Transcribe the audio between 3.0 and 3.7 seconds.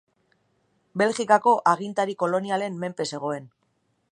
zegoen.